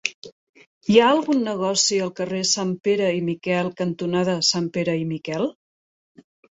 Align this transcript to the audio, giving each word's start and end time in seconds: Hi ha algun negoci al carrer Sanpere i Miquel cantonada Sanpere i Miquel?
Hi 0.93 0.97
ha 1.01 1.09
algun 1.17 1.43
negoci 1.49 1.99
al 2.07 2.13
carrer 2.21 2.41
Sanpere 2.55 3.13
i 3.21 3.23
Miquel 3.31 3.73
cantonada 3.83 4.39
Sanpere 4.53 5.01
i 5.05 5.09
Miquel? 5.17 5.51